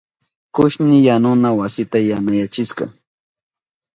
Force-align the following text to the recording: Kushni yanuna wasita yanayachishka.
Kushni 0.53 0.97
yanuna 1.07 1.49
wasita 1.59 1.97
yanayachishka. 2.09 2.85